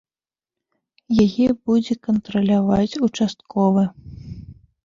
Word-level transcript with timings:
Яе 1.25 1.47
будзе 1.69 1.93
кантраляваць 2.09 2.99
участковы. 3.09 3.83